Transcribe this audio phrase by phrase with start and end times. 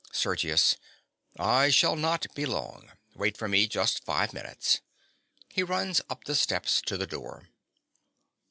[0.11, 0.77] SERGIUS.
[1.37, 2.91] I shall not be long.
[3.13, 4.81] Wait for me just five minutes.
[5.55, 7.49] (_He runs up the steps to the door.